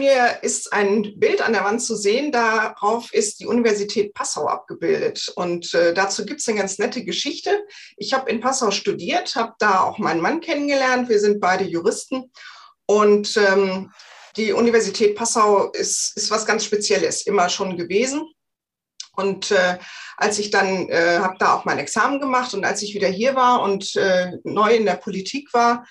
[0.00, 2.32] mir ist ein Bild an der Wand zu sehen.
[2.32, 5.30] Darauf ist die Universität Passau abgebildet.
[5.36, 7.64] Und äh, dazu gibt es eine ganz nette Geschichte.
[7.96, 11.08] Ich habe in Passau studiert, habe da auch meinen Mann kennengelernt.
[11.08, 12.32] Wir sind beide Juristen.
[12.86, 13.92] Und ähm,
[14.36, 18.22] die Universität Passau ist, ist was ganz Spezielles, immer schon gewesen.
[19.16, 19.78] Und äh,
[20.16, 23.34] als ich dann äh, habe da auch mein Examen gemacht und als ich wieder hier
[23.34, 25.84] war und äh, neu in der Politik war,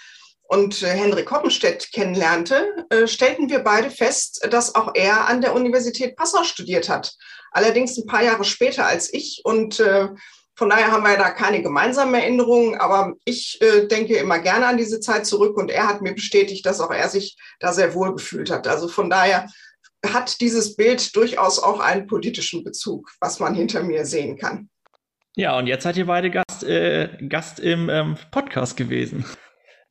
[0.52, 5.54] und äh, Henrik Hoppenstedt kennenlernte, äh, stellten wir beide fest, dass auch er an der
[5.54, 7.14] Universität Passau studiert hat.
[7.52, 9.42] Allerdings ein paar Jahre später als ich.
[9.44, 10.08] Und äh,
[10.56, 12.80] von daher haben wir da keine gemeinsamen Erinnerungen.
[12.80, 13.60] Aber ich
[13.92, 15.56] denke immer gerne an diese Zeit zurück.
[15.56, 18.68] Und er hat mir bestätigt, dass auch er sich da sehr wohl gefühlt hat.
[18.68, 19.48] Also von daher
[20.06, 24.70] hat dieses Bild durchaus auch einen politischen Bezug, was man hinter mir sehen kann.
[25.36, 29.24] Ja, und jetzt seid ihr beide Gast, äh, Gast im ähm, Podcast gewesen.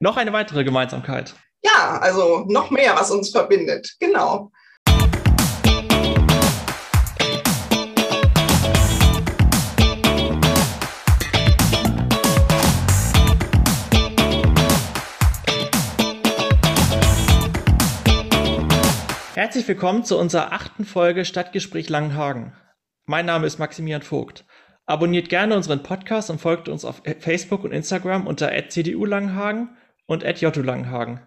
[0.01, 1.34] Noch eine weitere Gemeinsamkeit.
[1.65, 3.97] Ja, also noch mehr, was uns verbindet.
[3.98, 4.52] Genau.
[19.35, 22.52] Herzlich willkommen zu unserer achten Folge Stadtgespräch Langenhagen.
[23.07, 24.45] Mein Name ist Maximilian Vogt.
[24.87, 29.77] Abonniert gerne unseren Podcast und folgt uns auf Facebook und Instagram unter @cdu Langenhagen
[30.09, 31.20] und Jotto Langenhagen.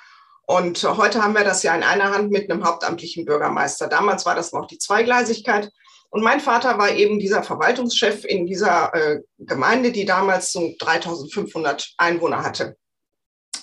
[0.45, 3.87] Und heute haben wir das ja in einer Hand mit einem hauptamtlichen Bürgermeister.
[3.87, 5.69] Damals war das noch die Zweigleisigkeit.
[6.09, 11.93] Und mein Vater war eben dieser Verwaltungschef in dieser äh, Gemeinde, die damals so 3500
[11.97, 12.77] Einwohner hatte.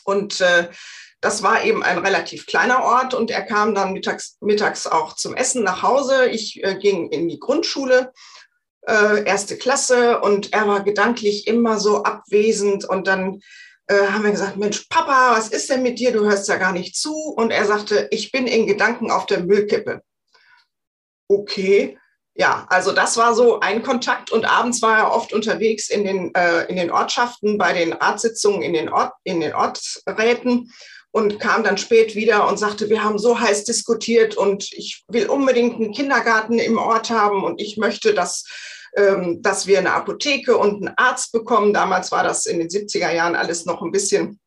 [0.05, 0.69] Und äh,
[1.21, 5.35] das war eben ein relativ kleiner Ort und er kam dann mittags, mittags auch zum
[5.35, 6.27] Essen nach Hause.
[6.27, 8.13] Ich äh, ging in die Grundschule,
[8.87, 13.41] äh, erste Klasse und er war gedanklich immer so abwesend und dann
[13.91, 16.13] äh, haben wir gesagt, Mensch, Papa, was ist denn mit dir?
[16.13, 17.13] Du hörst ja gar nicht zu.
[17.37, 20.03] Und er sagte, ich bin in Gedanken auf der Müllkippe.
[21.29, 21.99] Okay,
[22.35, 26.35] ja, also das war so ein Kontakt und abends war er oft unterwegs in den,
[26.35, 30.73] äh, in den Ortschaften, bei den Ratssitzungen in den, Ort, in den Ortsräten
[31.13, 35.29] und kam dann spät wieder und sagte, wir haben so heiß diskutiert und ich will
[35.29, 38.45] unbedingt einen Kindergarten im Ort haben und ich möchte, dass,
[38.97, 41.73] ähm, dass wir eine Apotheke und einen Arzt bekommen.
[41.73, 44.39] Damals war das in den 70er Jahren alles noch ein bisschen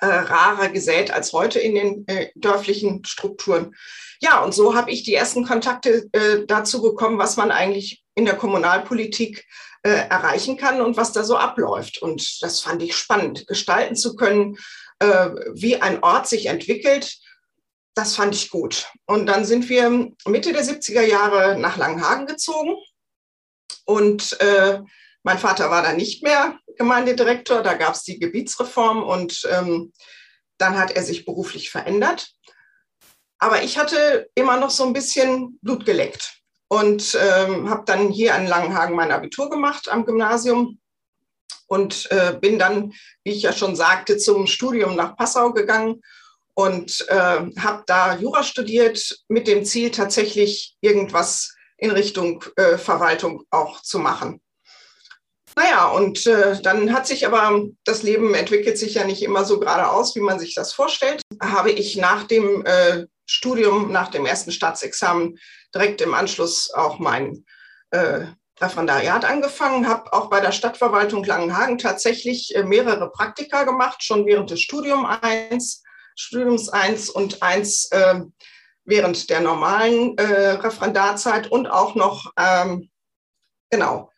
[0.00, 3.74] äh, rarer gesät als heute in den äh, dörflichen Strukturen.
[4.20, 8.24] Ja, und so habe ich die ersten Kontakte äh, dazu bekommen, was man eigentlich in
[8.24, 9.46] der Kommunalpolitik
[9.82, 12.02] äh, erreichen kann und was da so abläuft.
[12.02, 14.56] Und das fand ich spannend, gestalten zu können,
[15.00, 17.18] äh, wie ein Ort sich entwickelt.
[17.94, 18.88] Das fand ich gut.
[19.06, 19.90] Und dann sind wir
[20.26, 22.76] Mitte der 70er Jahre nach Langenhagen gezogen.
[23.84, 24.80] Und äh,
[25.22, 27.62] mein Vater war dann nicht mehr Gemeindedirektor.
[27.62, 29.92] Da gab es die Gebietsreform und ähm,
[30.58, 32.32] dann hat er sich beruflich verändert.
[33.38, 38.34] Aber ich hatte immer noch so ein bisschen Blut geleckt und ähm, habe dann hier
[38.34, 40.80] an Langenhagen mein Abitur gemacht am Gymnasium
[41.68, 42.92] und äh, bin dann,
[43.24, 46.02] wie ich ja schon sagte, zum Studium nach Passau gegangen
[46.54, 47.14] und äh,
[47.60, 54.00] habe da Jura studiert mit dem Ziel, tatsächlich irgendwas in Richtung äh, Verwaltung auch zu
[54.00, 54.40] machen.
[55.56, 59.58] Naja, und äh, dann hat sich aber, das Leben entwickelt sich ja nicht immer so
[59.58, 64.52] geradeaus, wie man sich das vorstellt, habe ich nach dem äh, Studium, nach dem ersten
[64.52, 65.38] Staatsexamen
[65.74, 67.44] direkt im Anschluss auch mein
[67.90, 68.26] äh,
[68.60, 74.50] Referendariat angefangen, habe auch bei der Stadtverwaltung Langenhagen tatsächlich äh, mehrere Praktika gemacht, schon während
[74.50, 75.82] des Studium eins,
[76.16, 78.20] Studiums eins und eins äh,
[78.84, 82.90] während der normalen äh, Referendarzeit und auch noch, ähm,
[83.70, 84.10] genau,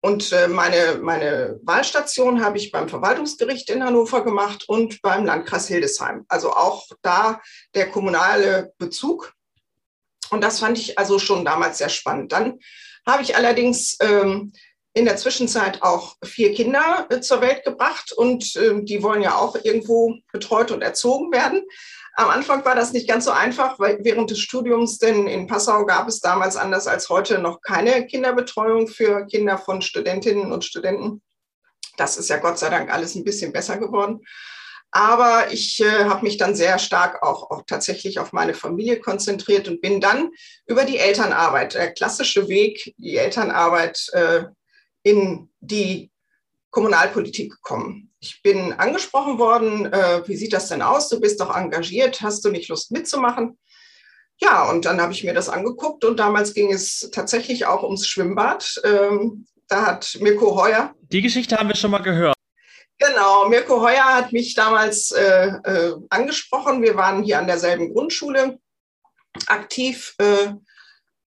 [0.00, 5.66] und äh, meine, meine Wahlstation habe ich beim Verwaltungsgericht in Hannover gemacht und beim Landkreis
[5.66, 6.24] Hildesheim.
[6.28, 7.40] Also auch da
[7.74, 9.34] der kommunale Bezug.
[10.30, 12.30] Und das fand ich also schon damals sehr spannend.
[12.30, 12.60] Dann
[13.08, 14.52] habe ich allerdings ähm,
[14.92, 19.36] in der Zwischenzeit auch vier Kinder äh, zur Welt gebracht und äh, die wollen ja
[19.36, 21.62] auch irgendwo betreut und erzogen werden.
[22.14, 25.86] Am Anfang war das nicht ganz so einfach, weil während des Studiums, denn in Passau
[25.86, 31.22] gab es damals anders als heute noch keine Kinderbetreuung für Kinder von Studentinnen und Studenten.
[31.96, 34.20] Das ist ja Gott sei Dank alles ein bisschen besser geworden.
[34.90, 39.68] Aber ich äh, habe mich dann sehr stark auch, auch tatsächlich auf meine Familie konzentriert
[39.68, 40.30] und bin dann
[40.66, 44.44] über die Elternarbeit, der klassische Weg, die Elternarbeit äh,
[45.02, 46.10] in die
[46.70, 48.10] Kommunalpolitik gekommen.
[48.20, 51.08] Ich bin angesprochen worden, äh, wie sieht das denn aus?
[51.08, 53.58] Du bist doch engagiert, hast du nicht Lust mitzumachen?
[54.40, 58.06] Ja, und dann habe ich mir das angeguckt und damals ging es tatsächlich auch ums
[58.06, 58.80] Schwimmbad.
[58.84, 60.94] Ähm, da hat Mirko Heuer.
[61.10, 62.37] Die Geschichte haben wir schon mal gehört.
[62.98, 66.82] Genau, Mirko Heuer hat mich damals äh, äh, angesprochen.
[66.82, 68.58] Wir waren hier an derselben Grundschule
[69.46, 70.14] aktiv.
[70.18, 70.54] Äh,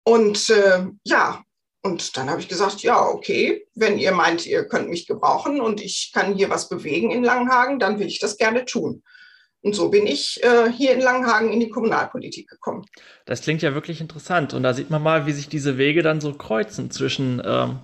[0.04, 1.44] und äh, ja,
[1.82, 5.80] und dann habe ich gesagt, ja, okay, wenn ihr meint, ihr könnt mich gebrauchen und
[5.80, 9.02] ich kann hier was bewegen in Langenhagen, dann will ich das gerne tun.
[9.62, 12.86] Und so bin ich äh, hier in Langenhagen in die Kommunalpolitik gekommen.
[13.26, 14.54] Das klingt ja wirklich interessant.
[14.54, 17.80] Und da sieht man mal, wie sich diese Wege dann so kreuzen zwischen ähm,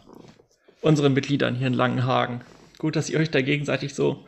[0.81, 2.43] unseren Mitgliedern hier in Langenhagen.
[2.79, 4.25] Gut, dass ihr euch da gegenseitig so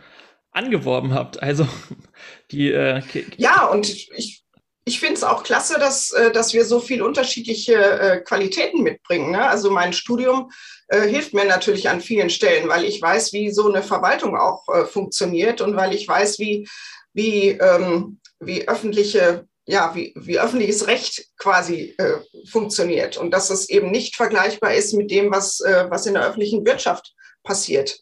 [0.51, 1.43] angeworben habt.
[1.43, 1.67] Also
[2.51, 2.71] die.
[2.71, 3.03] Äh,
[3.37, 4.45] ja, und ich,
[4.85, 9.31] ich finde es auch klasse, dass, äh, dass wir so viel unterschiedliche äh, Qualitäten mitbringen.
[9.31, 9.49] Ne?
[9.49, 10.51] Also mein Studium
[10.89, 14.67] äh, hilft mir natürlich an vielen Stellen, weil ich weiß, wie so eine Verwaltung auch
[14.69, 16.67] äh, funktioniert und weil ich weiß, wie,
[17.13, 22.15] wie, ähm, wie öffentliche ja, wie, wie öffentliches Recht quasi äh,
[22.51, 26.27] funktioniert und dass es eben nicht vergleichbar ist mit dem, was, äh, was in der
[26.27, 27.13] öffentlichen Wirtschaft
[27.45, 28.01] passiert.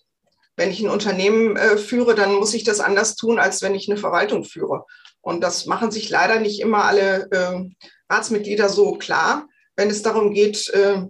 [0.56, 3.88] Wenn ich ein Unternehmen äh, führe, dann muss ich das anders tun, als wenn ich
[3.88, 4.84] eine Verwaltung führe.
[5.20, 7.68] Und das machen sich leider nicht immer alle äh,
[8.08, 11.02] Ratsmitglieder so klar, wenn es darum geht, äh,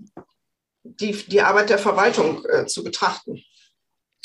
[0.82, 3.42] die, die Arbeit der Verwaltung äh, zu betrachten.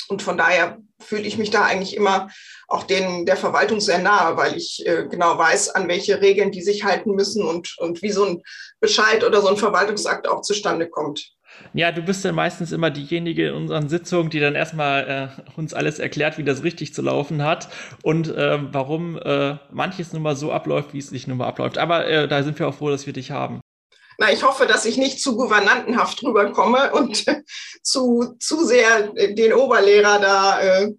[0.08, 2.28] Und von daher fühle ich mich da eigentlich immer
[2.68, 6.62] auch den, der Verwaltung sehr nahe, weil ich äh, genau weiß, an welche Regeln die
[6.62, 8.42] sich halten müssen und, und wie so ein
[8.80, 11.32] Bescheid oder so ein Verwaltungsakt auch zustande kommt.
[11.74, 15.74] Ja, du bist dann meistens immer diejenige in unseren Sitzungen, die dann erstmal äh, uns
[15.74, 17.68] alles erklärt, wie das richtig zu laufen hat
[18.02, 21.78] und äh, warum äh, manches nun mal so abläuft, wie es sich nun mal abläuft.
[21.78, 23.60] Aber äh, da sind wir auch froh, dass wir dich haben.
[24.18, 27.24] Na, ich hoffe, dass ich nicht zu gouvernantenhaft rüberkomme und
[27.82, 30.90] zu, zu sehr den Oberlehrer da äh,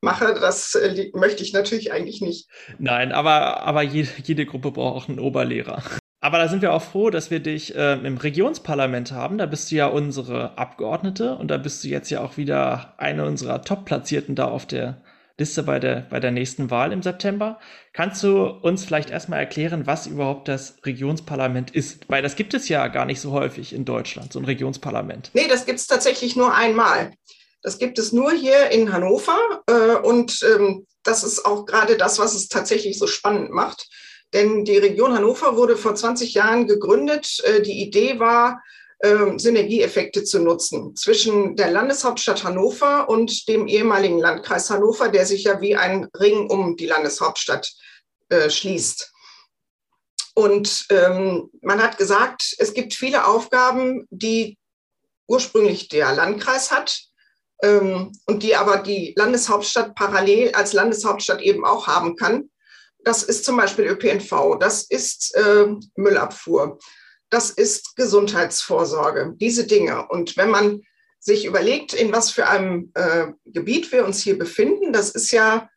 [0.00, 0.34] mache.
[0.34, 2.48] Das äh, möchte ich natürlich eigentlich nicht.
[2.78, 5.82] Nein, aber, aber jede, jede Gruppe braucht auch einen Oberlehrer.
[6.20, 9.38] Aber da sind wir auch froh, dass wir dich äh, im Regionsparlament haben.
[9.38, 13.24] Da bist du ja unsere Abgeordnete und da bist du jetzt ja auch wieder eine
[13.24, 15.02] unserer Top-Platzierten da auf der
[15.38, 17.58] Liste bei der, bei der nächsten Wahl im September.
[17.94, 22.04] Kannst du uns vielleicht erstmal erklären, was überhaupt das Regionsparlament ist?
[22.08, 25.30] Weil das gibt es ja gar nicht so häufig in Deutschland, so ein Regionsparlament.
[25.32, 27.14] Nee, das gibt es tatsächlich nur einmal.
[27.62, 32.18] Das gibt es nur hier in Hannover äh, und ähm, das ist auch gerade das,
[32.18, 33.88] was es tatsächlich so spannend macht
[34.32, 37.42] denn die Region Hannover wurde vor 20 Jahren gegründet.
[37.44, 38.62] Äh, die Idee war,
[39.02, 45.44] ähm, Synergieeffekte zu nutzen zwischen der Landeshauptstadt Hannover und dem ehemaligen Landkreis Hannover, der sich
[45.44, 47.72] ja wie ein Ring um die Landeshauptstadt
[48.28, 49.10] äh, schließt.
[50.34, 54.58] Und ähm, man hat gesagt, es gibt viele Aufgaben, die
[55.26, 57.00] ursprünglich der Landkreis hat
[57.62, 62.50] ähm, und die aber die Landeshauptstadt parallel als Landeshauptstadt eben auch haben kann.
[63.04, 65.66] Das ist zum Beispiel ÖPNV, das ist äh,
[65.96, 66.78] Müllabfuhr,
[67.30, 70.06] das ist Gesundheitsvorsorge, diese Dinge.
[70.08, 70.82] Und wenn man
[71.18, 75.68] sich überlegt, in was für einem äh, Gebiet wir uns hier befinden, das ist ja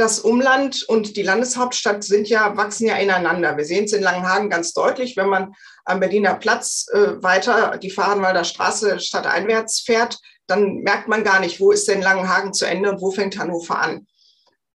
[0.00, 3.56] das Umland und die Landeshauptstadt sind ja, wachsen ja ineinander.
[3.58, 5.52] Wir sehen es in Langenhagen ganz deutlich, wenn man
[5.84, 11.60] am Berliner Platz äh, weiter die Fahrenwalder Straße stadteinwärts fährt, dann merkt man gar nicht,
[11.60, 14.06] wo ist denn Langenhagen zu Ende und wo fängt Hannover an.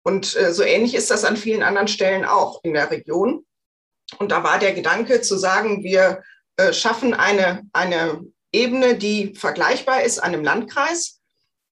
[0.05, 3.45] Und äh, so ähnlich ist das an vielen anderen Stellen auch in der Region.
[4.19, 6.23] Und da war der Gedanke zu sagen, wir
[6.57, 11.21] äh, schaffen eine, eine Ebene, die vergleichbar ist einem Landkreis,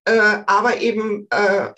[0.05, 1.27] äh, aber eben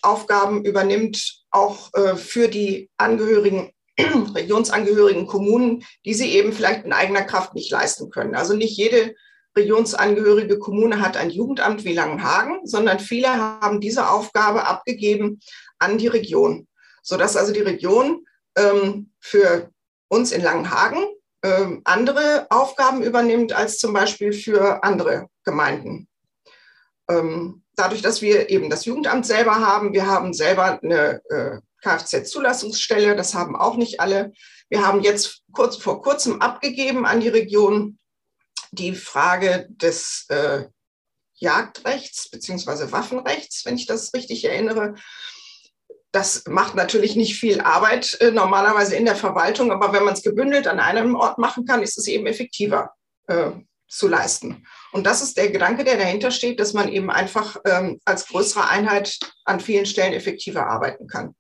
[0.02, 7.54] Aufgaben übernimmt auch für die Angehörigen, regionsangehörigen Kommunen, die sie eben vielleicht in eigener Kraft
[7.54, 8.34] nicht leisten können.
[8.34, 9.14] Also nicht jede
[9.56, 15.40] regionsangehörige Kommune hat ein Jugendamt wie Langenhagen, sondern viele haben diese Aufgabe abgegeben
[15.79, 16.67] an die Region,
[17.03, 18.25] sodass also die Region
[18.58, 19.72] ähm, für
[20.08, 21.05] uns in Langenhagen
[21.44, 26.08] ähm, andere Aufgaben übernimmt als zum Beispiel für andere Gemeinden.
[27.10, 33.15] ähm, dadurch, dass wir eben das Jugendamt selber haben, wir haben selber eine äh, Kfz-Zulassungsstelle,
[33.15, 34.34] das haben auch nicht alle.
[34.70, 38.00] Wir haben jetzt kurz vor kurzem abgegeben an die Region
[38.72, 40.65] die Frage des äh,
[41.36, 44.96] Jagdrechts beziehungsweise Waffenrechts, wenn ich das richtig erinnere.
[46.16, 50.24] Das macht natürlich nicht viel Arbeit äh, normalerweise in der Verwaltung, aber wenn man es
[50.24, 52.92] gebündelt an einem Ort machen kann, ist es eben effektiver
[53.28, 53.52] äh,
[53.90, 54.66] zu leisten.
[54.94, 58.70] Und das ist der Gedanke, der dahinter steht, dass man eben einfach ähm, als größere
[58.70, 61.36] Einheit an vielen Stellen effektiver arbeiten kann.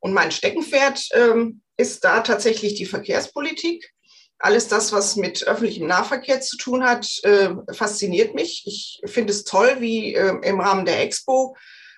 [0.00, 3.90] Und mein Steckenpferd ähm, ist da tatsächlich die Verkehrspolitik.
[4.38, 8.64] Alles das, was mit öffentlichem Nahverkehr zu tun hat, äh, fasziniert mich.
[8.66, 11.56] Ich finde es toll, wie äh, im Rahmen der Expo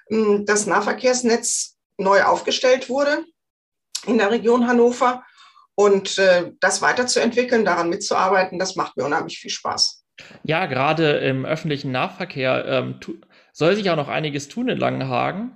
[0.08, 3.24] äh, das Nahverkehrsnetz neu aufgestellt wurde
[4.06, 5.24] in der Region Hannover.
[5.74, 10.04] Und äh, das weiterzuentwickeln, daran mitzuarbeiten, das macht mir unheimlich viel Spaß.
[10.42, 13.00] Ja, gerade im öffentlichen Nahverkehr ähm,
[13.52, 15.52] soll sich auch noch einiges tun in Langenhagen.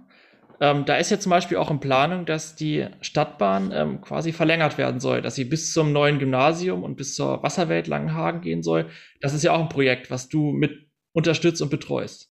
[0.61, 4.76] Ähm, da ist ja zum Beispiel auch in Planung, dass die Stadtbahn ähm, quasi verlängert
[4.76, 8.90] werden soll, dass sie bis zum neuen Gymnasium und bis zur Wasserwelt Langenhagen gehen soll.
[9.23, 12.28] Das ist ja auch ein Projekt, was du mit unterstützt und betreust.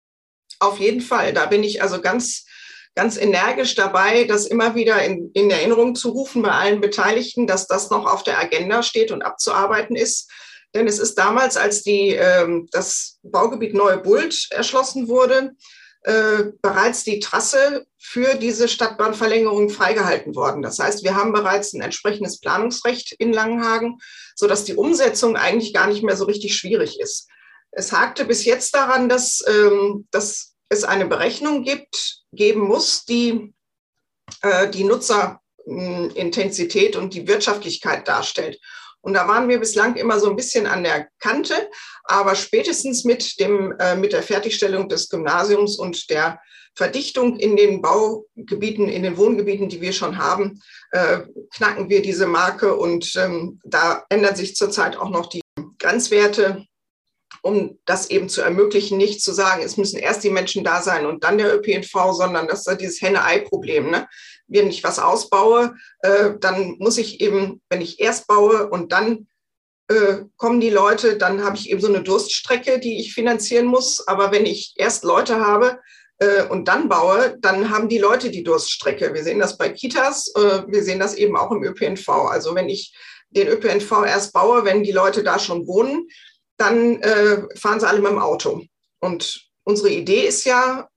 [0.60, 1.32] Auf jeden Fall.
[1.32, 2.46] Da bin ich also ganz
[2.94, 7.66] ganz energisch dabei, das immer wieder in, in Erinnerung zu rufen bei allen Beteiligten, dass
[7.66, 10.30] das noch auf der Agenda steht und abzuarbeiten ist.
[10.74, 15.52] Denn es ist damals, als die, ähm, das Baugebiet Neue Bult erschlossen wurde,
[16.04, 20.62] äh, bereits die Trasse für diese Stadtbahnverlängerung freigehalten worden.
[20.62, 23.98] Das heißt, wir haben bereits ein entsprechendes Planungsrecht in Langenhagen,
[24.34, 27.28] sodass die Umsetzung eigentlich gar nicht mehr so richtig schwierig ist.
[27.70, 33.52] Es hakte bis jetzt daran, dass, ähm, dass es eine Berechnung gibt, geben muss, die
[34.40, 38.58] äh, die Nutzerintensität und die Wirtschaftlichkeit darstellt.
[39.00, 41.68] Und da waren wir bislang immer so ein bisschen an der Kante,
[42.04, 46.40] aber spätestens mit, dem, äh, mit der Fertigstellung des Gymnasiums und der
[46.74, 50.62] Verdichtung in den Baugebieten, in den Wohngebieten, die wir schon haben,
[50.92, 51.22] äh,
[51.54, 52.76] knacken wir diese Marke.
[52.76, 55.42] Und ähm, da ändern sich zurzeit auch noch die
[55.78, 56.64] Grenzwerte
[57.42, 61.06] um das eben zu ermöglichen, nicht zu sagen, es müssen erst die Menschen da sein
[61.06, 63.90] und dann der ÖPNV, sondern das ist dieses Henne-Ei-Problem.
[63.90, 64.06] Ne?
[64.46, 69.26] Wenn ich was ausbaue, äh, dann muss ich eben, wenn ich erst baue und dann
[69.88, 74.06] äh, kommen die Leute, dann habe ich eben so eine Durststrecke, die ich finanzieren muss.
[74.06, 75.80] Aber wenn ich erst Leute habe,
[76.22, 79.12] äh, und dann baue, dann haben die Leute die Durststrecke.
[79.12, 82.08] Wir sehen das bei Kitas, äh, wir sehen das eben auch im ÖPNV.
[82.08, 82.94] Also wenn ich
[83.30, 86.06] den ÖPNV erst baue, wenn die Leute da schon wohnen,
[86.62, 88.64] dann äh, fahren sie alle mit dem Auto.
[89.00, 90.88] Und unsere Idee ist ja,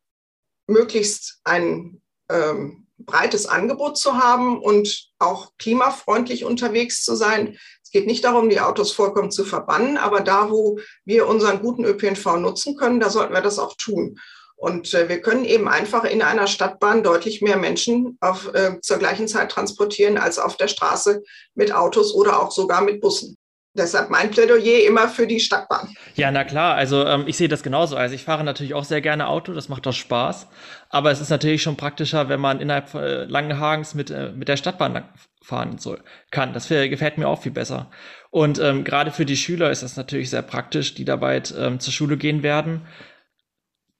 [0.67, 7.57] möglichst ein ähm, breites Angebot zu haben und auch klimafreundlich unterwegs zu sein.
[7.83, 11.85] Es geht nicht darum, die Autos vollkommen zu verbannen, aber da, wo wir unseren guten
[11.85, 14.19] ÖPNV nutzen können, da sollten wir das auch tun.
[14.55, 18.97] Und äh, wir können eben einfach in einer Stadtbahn deutlich mehr Menschen auf, äh, zur
[18.97, 23.37] gleichen Zeit transportieren als auf der Straße mit Autos oder auch sogar mit Bussen.
[23.77, 25.89] Deshalb mein Plädoyer immer für die Stadtbahn.
[26.15, 26.75] Ja, na klar.
[26.75, 27.97] Also ähm, ich sehe das genauso.
[27.97, 29.53] Also ich fahre natürlich auch sehr gerne Auto.
[29.53, 30.47] Das macht doch Spaß.
[30.89, 34.55] Aber es ist natürlich schon praktischer, wenn man innerhalb äh, Langenhagens mit, äh, mit der
[34.55, 35.09] Stadtbahn
[35.43, 36.01] fahren soll,
[36.31, 36.53] kann.
[36.53, 37.91] Das gefällt mir auch viel besser.
[38.31, 41.93] Und ähm, gerade für die Schüler ist das natürlich sehr praktisch, die dabei ähm, zur
[41.93, 42.87] Schule gehen werden.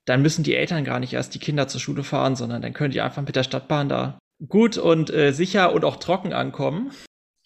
[0.06, 2.92] Dann müssen die Eltern gar nicht erst die Kinder zur Schule fahren, sondern dann können
[2.92, 6.92] die einfach mit der Stadtbahn da gut und äh, sicher und auch trocken ankommen.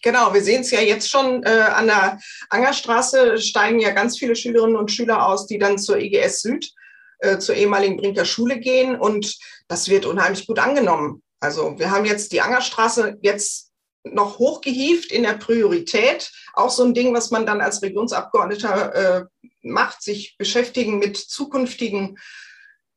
[0.02, 4.34] Genau, wir sehen es ja jetzt schon äh, an der Angerstraße steigen ja ganz viele
[4.34, 6.72] Schülerinnen und Schüler aus, die dann zur IGS Süd,
[7.18, 9.36] äh, zur ehemaligen Brinker Schule gehen und
[9.68, 11.22] das wird unheimlich gut angenommen.
[11.38, 13.70] Also wir haben jetzt die Angerstraße jetzt
[14.04, 16.30] noch hochgehieft in der Priorität.
[16.54, 19.24] Auch so ein Ding, was man dann als Regionsabgeordneter äh,
[19.62, 22.18] macht, sich beschäftigen mit zukünftigen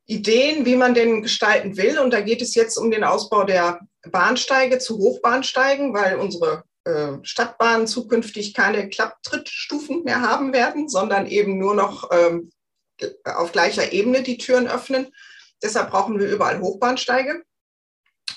[0.05, 1.99] Ideen, wie man den gestalten will.
[1.99, 7.13] Und da geht es jetzt um den Ausbau der Bahnsteige zu Hochbahnsteigen, weil unsere äh,
[7.23, 12.51] Stadtbahnen zukünftig keine Klapptrittstufen mehr haben werden, sondern eben nur noch ähm,
[13.25, 15.07] auf gleicher Ebene die Türen öffnen.
[15.61, 17.43] Deshalb brauchen wir überall Hochbahnsteige.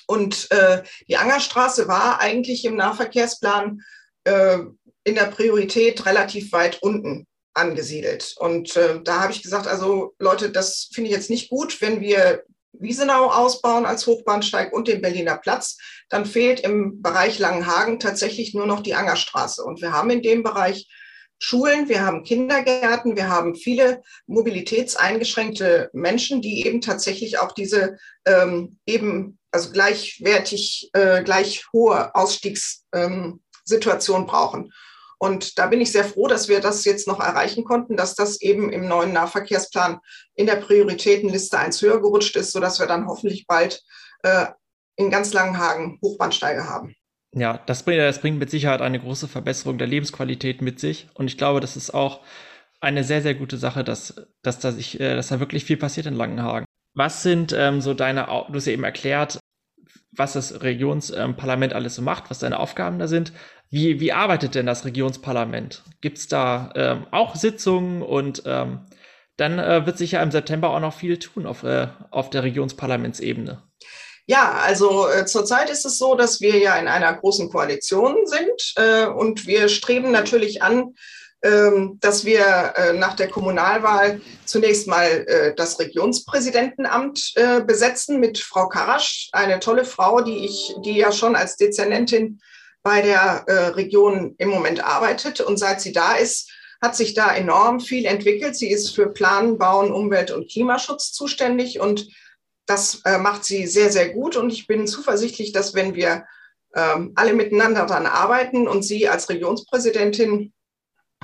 [0.06, 3.82] Und äh, die Angerstraße war eigentlich im Nahverkehrsplan
[4.24, 4.58] äh,
[5.04, 8.34] in der Priorität relativ weit unten angesiedelt.
[8.38, 12.00] Und äh, da habe ich gesagt, also Leute, das finde ich jetzt nicht gut, wenn
[12.00, 12.44] wir
[12.80, 15.76] Wiesenau ausbauen als Hochbahnsteig und den Berliner Platz,
[16.08, 19.62] dann fehlt im Bereich Langenhagen tatsächlich nur noch die Angerstraße.
[19.64, 20.88] Und wir haben in dem Bereich
[21.38, 28.78] Schulen, wir haben Kindergärten, wir haben viele mobilitätseingeschränkte Menschen, die eben tatsächlich auch diese ähm,
[28.86, 34.72] eben also gleichwertig, äh, gleich hohe Ausstiegssituation brauchen.
[35.18, 38.40] Und da bin ich sehr froh, dass wir das jetzt noch erreichen konnten, dass das
[38.42, 39.98] eben im neuen Nahverkehrsplan
[40.34, 43.82] in der Prioritätenliste eins höher gerutscht ist, sodass wir dann hoffentlich bald
[44.22, 44.46] äh,
[44.96, 46.94] in ganz Langenhagen Hochbahnsteige haben.
[47.32, 51.08] Ja, das bringt, das bringt mit Sicherheit eine große Verbesserung der Lebensqualität mit sich.
[51.14, 52.20] Und ich glaube, das ist auch
[52.80, 56.06] eine sehr, sehr gute Sache, dass, dass, da, sich, äh, dass da wirklich viel passiert
[56.06, 56.66] in Langenhagen.
[56.94, 59.38] Was sind ähm, so deine, du hast ja eben erklärt,
[60.12, 63.32] was das Regionsparlament ähm, alles so macht, was deine Aufgaben da sind.
[63.70, 65.82] Wie, wie arbeitet denn das Regionsparlament?
[66.00, 68.86] Gibt es da ähm, auch Sitzungen und ähm,
[69.36, 72.42] dann äh, wird sich ja im September auch noch viel tun auf, äh, auf der
[72.42, 73.62] Regionsparlamentsebene.
[74.26, 78.74] Ja, also äh, zurzeit ist es so, dass wir ja in einer großen Koalition sind
[78.76, 80.94] äh, und wir streben natürlich an,
[81.42, 88.38] ähm, dass wir äh, nach der Kommunalwahl zunächst mal äh, das Regionspräsidentenamt äh, besetzen mit
[88.38, 92.40] Frau Karasch, eine tolle Frau, die ich, die ja schon als Dezernentin
[92.86, 95.40] bei der Region im Moment arbeitet.
[95.40, 98.54] Und seit sie da ist, hat sich da enorm viel entwickelt.
[98.54, 102.08] Sie ist für Planen, Bauen, Umwelt und Klimaschutz zuständig und
[102.66, 104.36] das macht sie sehr, sehr gut.
[104.36, 106.26] Und ich bin zuversichtlich, dass wenn wir
[106.76, 110.52] ähm, alle miteinander daran arbeiten und sie als Regionspräsidentin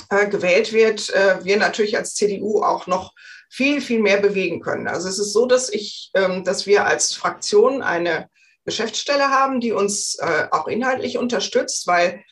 [0.08, 3.12] äh, gewählt wird, äh, wir natürlich als CDU auch noch
[3.50, 4.88] viel, viel mehr bewegen können.
[4.88, 8.30] Also es ist so, dass ich, ähm, dass wir als Fraktion eine
[8.64, 12.24] Geschäftsstelle haben, die uns äh, auch inhaltlich unterstützt, weil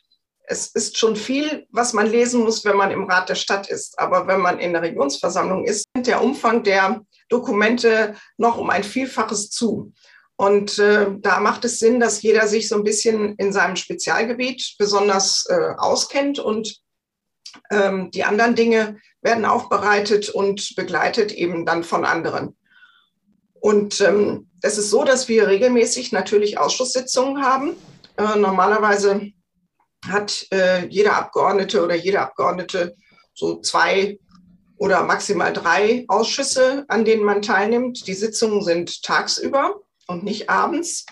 [0.51, 3.99] es ist schon viel, was man lesen muss, wenn man im Rat der Stadt ist.
[3.99, 8.83] Aber wenn man in der Regionsversammlung ist, nimmt der Umfang der Dokumente noch um ein
[8.83, 9.93] Vielfaches zu.
[10.37, 14.75] Und äh, da macht es Sinn, dass jeder sich so ein bisschen in seinem Spezialgebiet
[14.79, 16.81] besonders äh, auskennt und
[17.71, 22.57] ähm, die anderen Dinge werden aufbereitet und begleitet eben dann von anderen.
[23.61, 27.77] Und ähm, es ist so, dass wir regelmäßig natürlich Ausschusssitzungen haben.
[28.17, 29.33] Äh, normalerweise
[30.07, 32.95] hat äh, jeder Abgeordnete oder jede Abgeordnete
[33.35, 34.19] so zwei
[34.77, 38.07] oder maximal drei Ausschüsse, an denen man teilnimmt.
[38.07, 41.05] Die Sitzungen sind tagsüber und nicht abends,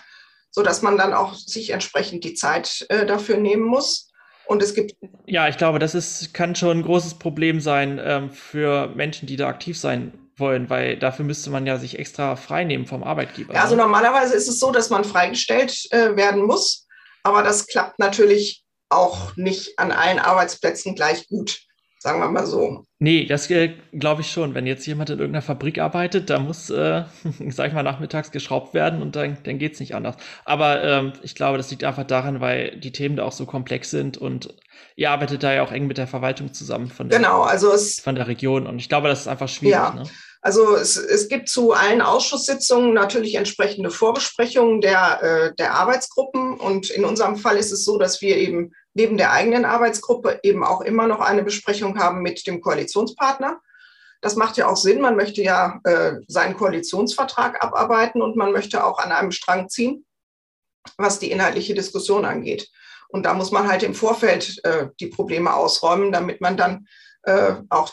[0.49, 4.11] sodass man dann auch sich entsprechend die Zeit äh, dafür nehmen muss.
[4.47, 4.95] Und es gibt.
[5.27, 9.35] Ja, ich glaube, das ist, kann schon ein großes Problem sein ähm, für Menschen, die
[9.35, 13.53] da aktiv sein wollen, weil dafür müsste man ja sich extra freinehmen vom Arbeitgeber.
[13.53, 13.81] Ja, also ne?
[13.81, 16.87] normalerweise ist es so, dass man freigestellt äh, werden muss,
[17.23, 21.59] aber das klappt natürlich auch nicht an allen Arbeitsplätzen gleich gut
[21.99, 22.85] sagen wir mal so.
[22.99, 24.55] Nee, das äh, glaube ich schon.
[24.55, 27.03] Wenn jetzt jemand in irgendeiner Fabrik arbeitet, da muss, äh,
[27.49, 30.15] sag ich mal, nachmittags geschraubt werden und dann, dann geht es nicht anders.
[30.45, 33.91] Aber ähm, ich glaube, das liegt einfach daran, weil die Themen da auch so komplex
[33.91, 34.55] sind und
[34.95, 37.99] ihr arbeitet da ja auch eng mit der Verwaltung zusammen von der, genau, also es,
[37.99, 38.65] von der Region.
[38.65, 39.73] Und ich glaube, das ist einfach schwierig.
[39.73, 39.93] Ja.
[39.93, 40.03] Ne?
[40.41, 46.57] Also es, es gibt zu allen Ausschusssitzungen natürlich entsprechende Vorbesprechungen der, äh, der Arbeitsgruppen.
[46.57, 50.63] Und in unserem Fall ist es so, dass wir eben neben der eigenen Arbeitsgruppe eben
[50.63, 53.59] auch immer noch eine Besprechung haben mit dem Koalitionspartner.
[54.21, 55.01] Das macht ja auch Sinn.
[55.01, 60.05] Man möchte ja äh, seinen Koalitionsvertrag abarbeiten und man möchte auch an einem Strang ziehen,
[60.97, 62.69] was die inhaltliche Diskussion angeht.
[63.09, 66.87] Und da muss man halt im Vorfeld äh, die Probleme ausräumen, damit man dann
[67.23, 67.91] äh, auch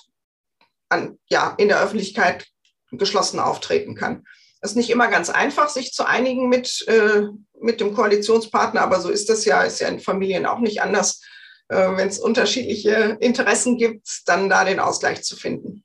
[0.88, 2.46] an, ja, in der Öffentlichkeit
[2.92, 4.24] geschlossen auftreten kann.
[4.60, 7.26] Es ist nicht immer ganz einfach, sich zu einigen mit, äh,
[7.60, 11.20] mit dem Koalitionspartner, aber so ist das ja, ist ja in Familien auch nicht anders.
[11.68, 15.84] Äh, Wenn es unterschiedliche Interessen gibt, dann da den Ausgleich zu finden.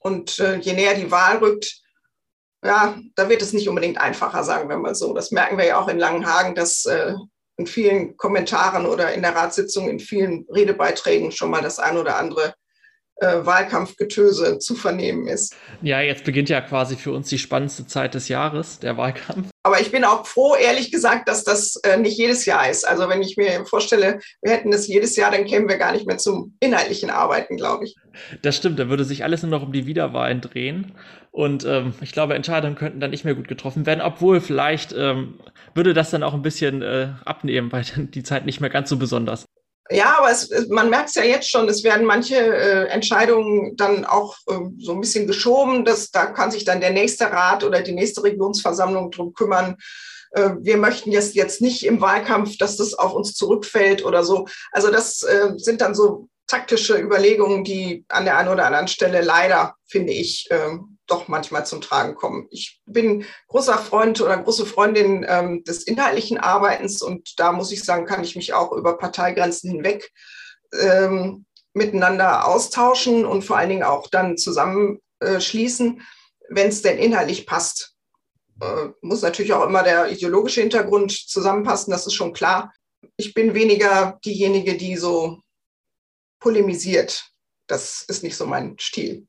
[0.00, 1.82] Und äh, je näher die Wahl rückt,
[2.64, 5.12] ja, da wird es nicht unbedingt einfacher, sagen wir mal so.
[5.14, 7.14] Das merken wir ja auch in Langenhagen, dass äh,
[7.56, 12.16] in vielen Kommentaren oder in der Ratssitzung, in vielen Redebeiträgen schon mal das ein oder
[12.16, 12.54] andere
[13.22, 15.54] äh, Wahlkampfgetöse zu vernehmen ist.
[15.80, 19.48] Ja, jetzt beginnt ja quasi für uns die spannendste Zeit des Jahres, der Wahlkampf.
[19.62, 22.86] Aber ich bin auch froh, ehrlich gesagt, dass das äh, nicht jedes Jahr ist.
[22.86, 26.06] Also wenn ich mir vorstelle, wir hätten das jedes Jahr, dann kämen wir gar nicht
[26.06, 27.94] mehr zum inhaltlichen Arbeiten, glaube ich.
[28.42, 30.92] Das stimmt, da würde sich alles nur noch um die Wiederwahlen drehen.
[31.30, 35.38] Und ähm, ich glaube, Entscheidungen könnten dann nicht mehr gut getroffen werden, obwohl vielleicht ähm,
[35.74, 38.90] würde das dann auch ein bisschen äh, abnehmen, weil dann die Zeit nicht mehr ganz
[38.90, 39.46] so besonders
[39.90, 44.04] ja, aber es, man merkt es ja jetzt schon, es werden manche äh, Entscheidungen dann
[44.04, 45.84] auch äh, so ein bisschen geschoben.
[45.84, 49.76] Dass, da kann sich dann der nächste Rat oder die nächste Regionsversammlung drum kümmern.
[50.32, 54.46] Äh, wir möchten jetzt, jetzt nicht im Wahlkampf, dass das auf uns zurückfällt oder so.
[54.70, 59.22] Also das äh, sind dann so taktische Überlegungen, die an der einen oder anderen Stelle
[59.22, 62.48] leider, finde ich, ähm, doch manchmal zum Tragen kommen.
[62.50, 67.84] Ich bin großer Freund oder große Freundin ähm, des inhaltlichen Arbeitens und da muss ich
[67.84, 70.10] sagen, kann ich mich auch über Parteigrenzen hinweg
[70.80, 71.44] ähm,
[71.74, 76.02] miteinander austauschen und vor allen Dingen auch dann zusammenschließen,
[76.48, 77.94] wenn es denn inhaltlich passt.
[78.60, 82.72] Äh, muss natürlich auch immer der ideologische Hintergrund zusammenpassen, das ist schon klar.
[83.16, 85.40] Ich bin weniger diejenige, die so
[86.40, 87.26] polemisiert.
[87.66, 89.26] Das ist nicht so mein Stil.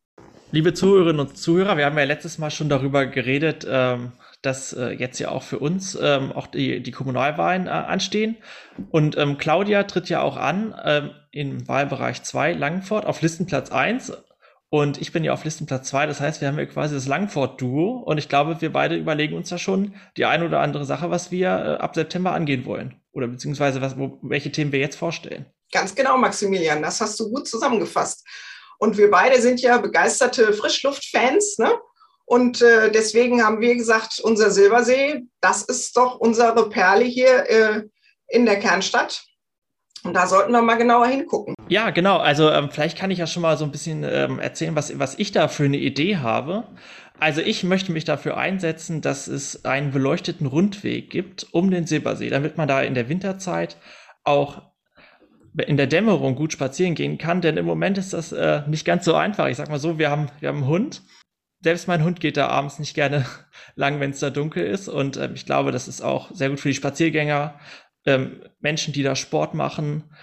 [0.53, 4.11] Liebe Zuhörerinnen und Zuhörer, wir haben ja letztes Mal schon darüber geredet, ähm,
[4.43, 8.37] dass äh, jetzt ja auch für uns ähm, auch die, die Kommunalwahlen äh, anstehen.
[8.91, 14.13] Und ähm, Claudia tritt ja auch an ähm, im Wahlbereich 2 Langford auf Listenplatz 1.
[14.69, 16.05] Und ich bin ja auf Listenplatz 2.
[16.05, 18.03] Das heißt, wir haben ja quasi das Langford-Duo.
[18.05, 21.31] Und ich glaube, wir beide überlegen uns da schon die eine oder andere Sache, was
[21.31, 23.01] wir äh, ab September angehen wollen.
[23.11, 25.47] Oder beziehungsweise was, wo, welche Themen wir jetzt vorstellen.
[25.71, 26.83] Ganz genau, Maximilian.
[26.83, 28.23] Das hast du gut zusammengefasst.
[28.83, 31.57] Und wir beide sind ja begeisterte Frischluftfans.
[31.57, 31.71] Ne?
[32.25, 37.83] Und äh, deswegen haben wir gesagt, unser Silbersee, das ist doch unsere Perle hier äh,
[38.27, 39.23] in der Kernstadt.
[40.03, 41.55] Und da sollten wir mal genauer hingucken.
[41.69, 42.17] Ja, genau.
[42.17, 45.17] Also ähm, vielleicht kann ich ja schon mal so ein bisschen ähm, erzählen, was, was
[45.17, 46.67] ich da für eine Idee habe.
[47.17, 52.29] Also ich möchte mich dafür einsetzen, dass es einen beleuchteten Rundweg gibt um den Silbersee,
[52.29, 53.77] damit man da in der Winterzeit
[54.25, 54.72] auch
[55.57, 59.05] in der Dämmerung gut spazieren gehen kann, denn im Moment ist das äh, nicht ganz
[59.05, 59.47] so einfach.
[59.47, 61.01] Ich sag mal so, wir haben, wir haben einen Hund
[61.63, 63.25] selbst mein Hund geht da abends nicht gerne
[63.75, 64.89] lang, wenn es da dunkel ist.
[64.89, 67.59] Und ähm, ich glaube, das ist auch sehr gut für die Spaziergänger,
[68.05, 70.13] ähm, Menschen, die da Sport machen.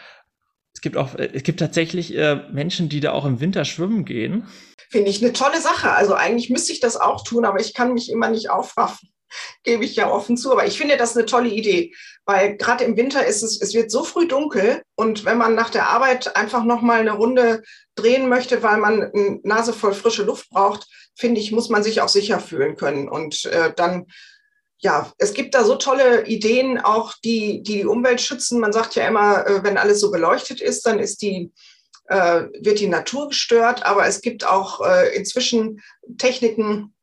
[0.75, 4.05] Es gibt auch, äh, es gibt tatsächlich äh, Menschen, die da auch im Winter schwimmen
[4.05, 4.47] gehen.
[4.91, 5.93] Finde ich eine tolle Sache.
[5.93, 9.09] Also eigentlich müsste ich das auch tun, aber ich kann mich immer nicht aufraffen.
[9.65, 10.53] Gebe ich ja offen zu.
[10.53, 11.95] Aber ich finde das eine tolle Idee,
[12.27, 15.71] weil gerade im Winter ist es, es wird so früh dunkel und wenn man nach
[15.71, 17.63] der Arbeit einfach nochmal eine Runde
[17.95, 20.87] drehen möchte, weil man eine Nase voll frische Luft braucht,
[21.21, 23.09] finde ich, muss man sich auch sicher fühlen können.
[23.09, 24.07] Und äh, dann,
[24.79, 28.61] ja, es gibt da so tolle Ideen, auch die, die, die Umwelt schützen.
[28.61, 31.53] Man sagt ja immer, äh, wenn alles so beleuchtet ist, dann ist die,
[32.07, 33.85] äh, wird die Natur gestört.
[33.85, 35.83] Aber es gibt auch äh, inzwischen
[36.17, 36.95] Techniken,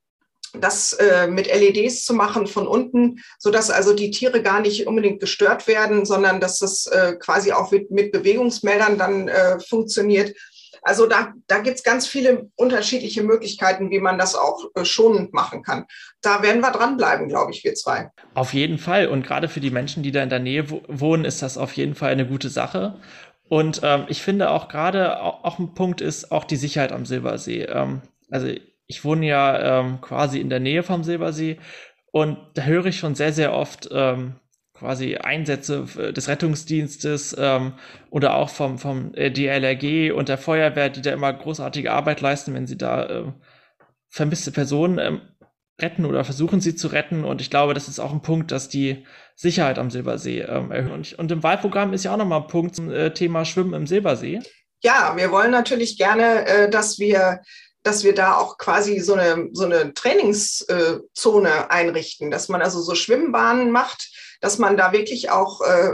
[0.59, 5.19] das äh, mit LEDs zu machen von unten, sodass also die Tiere gar nicht unbedingt
[5.19, 10.35] gestört werden, sondern dass das äh, quasi auch mit, mit Bewegungsmeldern dann äh, funktioniert.
[10.81, 15.33] Also da, da gibt es ganz viele unterschiedliche Möglichkeiten, wie man das auch äh, schonend
[15.33, 15.85] machen kann.
[16.21, 18.11] Da werden wir dranbleiben, glaube ich, wir zwei.
[18.33, 19.07] Auf jeden Fall.
[19.07, 21.95] Und gerade für die Menschen, die da in der Nähe wohnen, ist das auf jeden
[21.95, 22.99] Fall eine gute Sache.
[23.49, 27.63] Und ähm, ich finde auch gerade auch, ein Punkt ist auch die Sicherheit am Silbersee.
[27.63, 28.47] Ähm, also
[28.87, 31.59] ich wohne ja ähm, quasi in der Nähe vom Silbersee
[32.11, 34.35] und da höre ich schon sehr, sehr oft ähm,
[34.73, 37.73] quasi Einsätze des Rettungsdienstes ähm,
[38.09, 42.53] oder auch vom, vom äh, DLRG und der Feuerwehr, die da immer großartige Arbeit leisten,
[42.53, 43.23] wenn sie da äh,
[44.09, 45.21] vermisste Personen ähm,
[45.81, 47.23] retten oder versuchen sie zu retten.
[47.23, 50.91] Und ich glaube, das ist auch ein Punkt, dass die Sicherheit am Silbersee ähm, erhöht.
[50.91, 53.87] Und, und, im Wahlprogramm ist ja auch nochmal ein Punkt zum äh, Thema Schwimmen im
[53.87, 54.41] Silbersee.
[54.83, 57.41] Ja, wir wollen natürlich gerne, äh, dass wir
[57.87, 62.95] dass wir da auch quasi so eine, so eine Trainingszone einrichten, dass man also so
[62.95, 64.09] Schwimmbahnen macht,
[64.41, 65.93] dass man da wirklich auch, äh,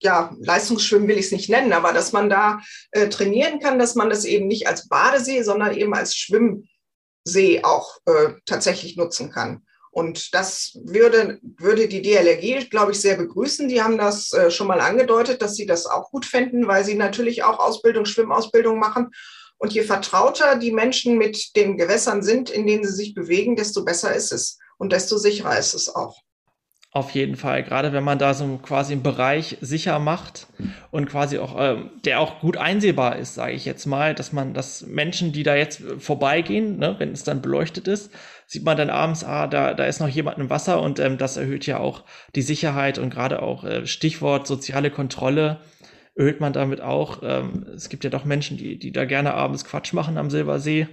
[0.00, 2.60] ja, Leistungsschwimmen will ich es nicht nennen, aber dass man da
[2.92, 7.98] äh, trainieren kann, dass man das eben nicht als Badesee, sondern eben als Schwimmsee auch
[8.06, 9.62] äh, tatsächlich nutzen kann.
[9.90, 13.68] Und das würde, würde die DLRG, glaube ich, sehr begrüßen.
[13.68, 16.94] Die haben das äh, schon mal angedeutet, dass sie das auch gut fänden, weil sie
[16.94, 19.10] natürlich auch Ausbildung, Schwimmausbildung machen.
[19.64, 23.82] Und je vertrauter die Menschen mit den Gewässern sind, in denen sie sich bewegen, desto
[23.82, 24.58] besser ist es.
[24.76, 26.20] Und desto sicherer ist es auch.
[26.90, 30.48] Auf jeden Fall, gerade wenn man da so quasi einen Bereich sicher macht
[30.90, 34.52] und quasi auch, ähm, der auch gut einsehbar ist, sage ich jetzt mal, dass man,
[34.52, 38.10] dass Menschen, die da jetzt vorbeigehen, ne, wenn es dann beleuchtet ist,
[38.46, 41.38] sieht man dann abends, ah, da, da ist noch jemand im Wasser und ähm, das
[41.38, 45.62] erhöht ja auch die Sicherheit und gerade auch äh, Stichwort soziale Kontrolle
[46.14, 47.20] erhöht man damit auch.
[47.22, 50.88] Ähm, es gibt ja doch Menschen, die, die da gerne abends Quatsch machen am Silbersee.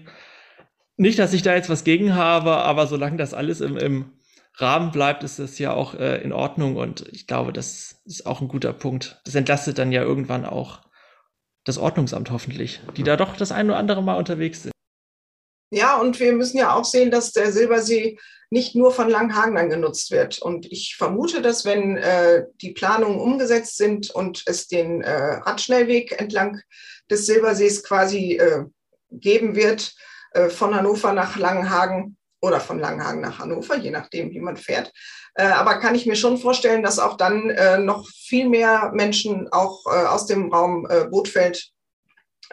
[0.97, 4.13] Nicht, dass ich da jetzt was gegen habe, aber solange das alles im, im
[4.55, 8.41] Rahmen bleibt, ist das ja auch äh, in Ordnung und ich glaube, das ist auch
[8.41, 9.21] ein guter Punkt.
[9.25, 10.81] Das entlastet dann ja irgendwann auch
[11.63, 14.71] das Ordnungsamt hoffentlich, die da doch das ein oder andere Mal unterwegs sind.
[15.71, 18.17] Ja, und wir müssen ja auch sehen, dass der Silbersee
[18.49, 20.39] nicht nur von Langhagen genutzt wird.
[20.39, 26.19] Und ich vermute, dass wenn äh, die Planungen umgesetzt sind und es den äh, Radschnellweg
[26.19, 26.59] entlang
[27.09, 28.65] des Silbersees quasi äh,
[29.09, 29.93] geben wird,
[30.33, 34.91] äh, von Hannover nach Langenhagen, oder von Langenhagen nach Hannover, je nachdem, wie man fährt.
[35.35, 39.47] Äh, aber kann ich mir schon vorstellen, dass auch dann äh, noch viel mehr Menschen
[39.51, 41.71] auch aus dem Raum Bootfeld,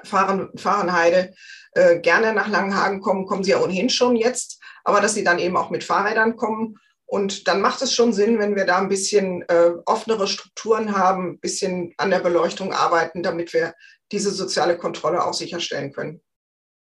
[0.05, 1.35] Fahren, Fahrenheide
[1.73, 5.39] äh, gerne nach Langenhagen kommen, kommen sie ja ohnehin schon jetzt, aber dass sie dann
[5.39, 6.77] eben auch mit Fahrrädern kommen.
[7.07, 11.33] Und dann macht es schon Sinn, wenn wir da ein bisschen äh, offenere Strukturen haben,
[11.33, 13.75] ein bisschen an der Beleuchtung arbeiten, damit wir
[14.13, 16.21] diese soziale Kontrolle auch sicherstellen können.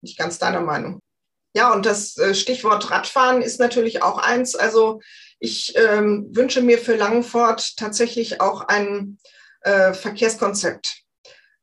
[0.02, 1.00] Nicht ganz deiner Meinung.
[1.56, 4.56] Ja, und das äh, Stichwort Radfahren ist natürlich auch eins.
[4.56, 5.00] Also
[5.40, 9.18] ich ähm, wünsche mir für Langenfort tatsächlich auch ein
[9.62, 11.05] äh, Verkehrskonzept.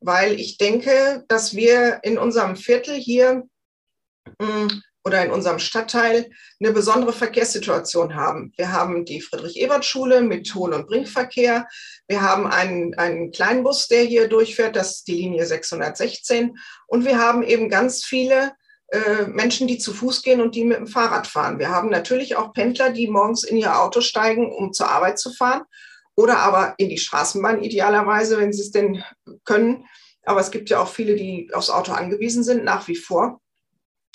[0.02, 3.44] Weil ich denke, dass wir in unserem Viertel hier
[4.38, 4.68] mm,
[5.04, 8.52] oder in unserem Stadtteil eine besondere Verkehrssituation haben.
[8.56, 11.66] Wir haben die Friedrich-Ebert-Schule mit Hohn- und Bringverkehr.
[12.06, 16.56] Wir haben einen, einen Kleinbus, der hier durchfährt, das ist die Linie 616.
[16.86, 18.52] Und wir haben eben ganz viele
[18.88, 21.58] äh, Menschen, die zu Fuß gehen und die mit dem Fahrrad fahren.
[21.58, 25.32] Wir haben natürlich auch Pendler, die morgens in ihr Auto steigen, um zur Arbeit zu
[25.32, 25.62] fahren
[26.14, 29.02] oder aber in die Straßenbahn idealerweise, wenn sie es denn
[29.44, 29.84] können.
[30.24, 33.40] Aber es gibt ja auch viele, die aufs Auto angewiesen sind, nach wie vor.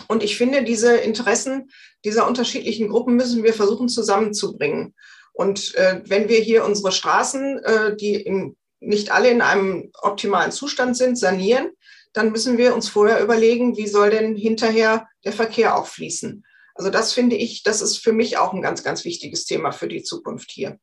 [0.07, 1.71] Und ich finde, diese Interessen
[2.05, 4.93] dieser unterschiedlichen Gruppen müssen wir versuchen zusammenzubringen.
[5.33, 10.51] Und äh, wenn wir hier unsere Straßen, äh, die in, nicht alle in einem optimalen
[10.51, 11.71] Zustand sind, sanieren,
[12.13, 16.43] dann müssen wir uns vorher überlegen, wie soll denn hinterher der Verkehr auch fließen.
[16.73, 19.87] Also das finde ich, das ist für mich auch ein ganz, ganz wichtiges Thema für
[19.87, 20.79] die Zukunft hier.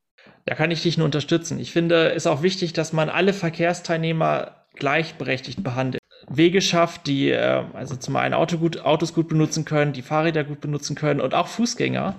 [0.47, 1.59] Da kann ich dich nur unterstützen.
[1.59, 6.01] Ich finde es auch wichtig, dass man alle Verkehrsteilnehmer gleichberechtigt behandelt.
[6.29, 10.45] Wege schafft, die äh, also zum einen Auto gut, Autos gut benutzen können, die Fahrräder
[10.45, 12.15] gut benutzen können und auch Fußgänger.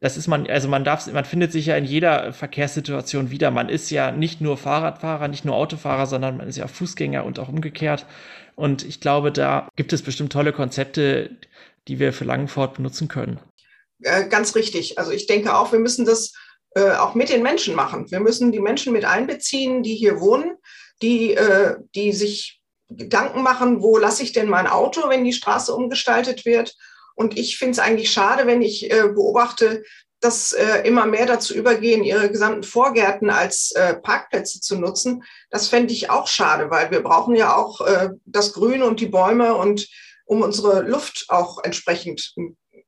[0.00, 3.50] Das ist man, also man darf, man findet sich ja in jeder Verkehrssituation wieder.
[3.50, 7.38] Man ist ja nicht nur Fahrradfahrer, nicht nur Autofahrer, sondern man ist ja Fußgänger und
[7.38, 8.06] auch umgekehrt.
[8.56, 11.30] Und ich glaube, da gibt es bestimmt tolle Konzepte,
[11.86, 13.40] die wir für Langenfort benutzen können.
[14.02, 14.98] Äh, ganz richtig.
[14.98, 16.32] Also ich denke auch, wir müssen das
[16.74, 18.10] äh, auch mit den Menschen machen.
[18.10, 20.56] Wir müssen die Menschen mit einbeziehen, die hier wohnen,
[21.02, 25.74] die, äh, die sich Gedanken machen, wo lasse ich denn mein Auto, wenn die Straße
[25.74, 26.76] umgestaltet wird.
[27.14, 29.84] Und ich finde es eigentlich schade, wenn ich äh, beobachte,
[30.20, 35.24] dass äh, immer mehr dazu übergehen, ihre gesamten Vorgärten als äh, Parkplätze zu nutzen.
[35.50, 39.06] Das fände ich auch schade, weil wir brauchen ja auch äh, das Grün und die
[39.06, 39.88] Bäume und
[40.26, 42.34] um unsere Luft auch entsprechend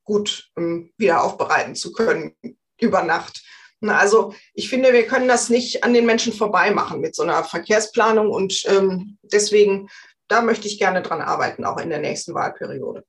[0.05, 2.37] gut ähm, wieder aufbereiten zu können
[2.79, 3.43] über Nacht.
[3.91, 7.45] Also ich finde, wir können das nicht an den Menschen vorbei machen mit so einer
[7.45, 9.89] Verkehrsplanung und ähm, deswegen,
[10.29, 13.05] da möchte ich gerne dran arbeiten, auch in der nächsten Wahlperiode.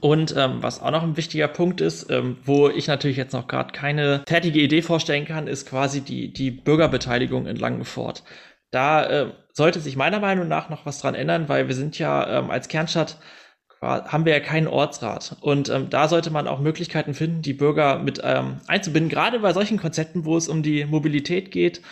[0.00, 3.48] Und ähm, was auch noch ein wichtiger Punkt ist, ähm, wo ich natürlich jetzt noch
[3.48, 8.22] gerade keine fertige Idee vorstellen kann, ist quasi die, die Bürgerbeteiligung in Langenfort.
[8.70, 12.38] Da äh, sollte sich meiner Meinung nach noch was dran ändern, weil wir sind ja
[12.38, 13.18] ähm, als Kernstadt
[13.80, 15.36] haben wir ja keinen Ortsrat.
[15.40, 19.52] Und ähm, da sollte man auch Möglichkeiten finden, die Bürger mit ähm, einzubinden, gerade bei
[19.52, 21.82] solchen Konzepten, wo es um die Mobilität geht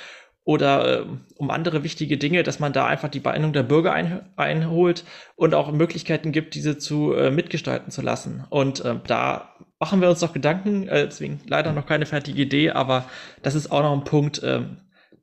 [0.46, 4.28] oder äh, um andere wichtige Dinge, dass man da einfach die Meinung der Bürger ein,
[4.36, 8.44] einholt und auch Möglichkeiten gibt, diese zu äh, mitgestalten zu lassen.
[8.48, 12.70] Und äh, da machen wir uns noch Gedanken, äh, deswegen leider noch keine fertige Idee,
[12.70, 13.06] aber
[13.42, 14.62] das ist auch noch ein Punkt, äh,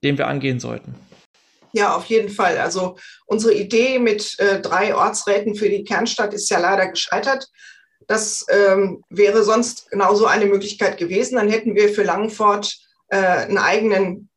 [0.03, 0.95] den wir angehen sollten.
[1.73, 2.59] Ja, auf jeden Fall.
[2.59, 7.47] Also unsere Idee mit äh, drei Ortsräten für die Kernstadt ist ja leider gescheitert.
[8.07, 11.35] Das ähm, wäre sonst genauso eine Möglichkeit gewesen.
[11.35, 14.29] Dann hätten wir für Langenfort äh, einen eigenen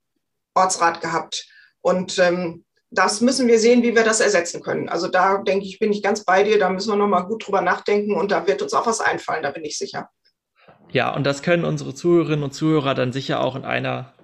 [0.55, 1.47] Ortsrat gehabt.
[1.83, 4.89] Und ähm, das müssen wir sehen, wie wir das ersetzen können.
[4.89, 6.59] Also da denke ich, bin ich ganz bei dir.
[6.59, 9.51] Da müssen wir nochmal gut drüber nachdenken und da wird uns auch was einfallen, da
[9.51, 10.09] bin ich sicher.
[10.91, 14.15] Ja, und das können unsere Zuhörerinnen und Zuhörer dann sicher auch in einer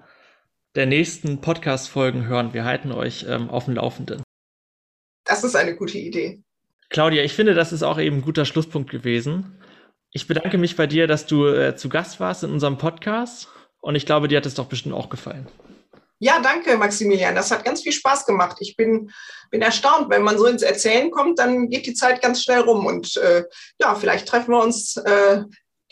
[0.75, 2.55] der nächsten Podcast-Folgen hören.
[2.55, 4.23] Wir halten euch ähm, auf dem Laufenden.
[5.25, 6.43] Das ist eine gute Idee.
[6.89, 9.59] Claudia, ich finde, das ist auch eben ein guter Schlusspunkt gewesen.
[10.11, 13.49] Ich bedanke mich bei dir, dass du äh, zu Gast warst in unserem Podcast
[13.81, 15.47] und ich glaube, dir hat es doch bestimmt auch gefallen.
[16.19, 17.35] Ja, danke, Maximilian.
[17.35, 18.57] Das hat ganz viel Spaß gemacht.
[18.61, 19.11] Ich bin,
[19.51, 22.87] bin erstaunt, wenn man so ins Erzählen kommt, dann geht die Zeit ganz schnell rum.
[22.87, 23.45] Und äh,
[23.81, 25.43] ja, vielleicht treffen wir uns äh,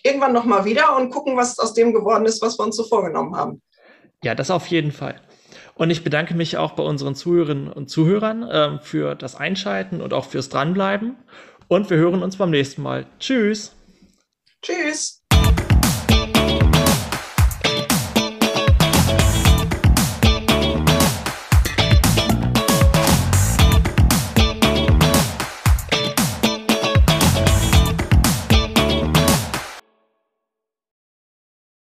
[0.05, 3.35] irgendwann nochmal wieder und gucken, was aus dem geworden ist, was wir uns so vorgenommen
[3.35, 3.61] haben.
[4.23, 5.21] Ja, das auf jeden Fall.
[5.75, 10.13] Und ich bedanke mich auch bei unseren Zuhörerinnen und Zuhörern äh, für das Einschalten und
[10.13, 11.17] auch fürs Dranbleiben.
[11.69, 13.07] Und wir hören uns beim nächsten Mal.
[13.19, 13.73] Tschüss.
[14.63, 15.20] Tschüss.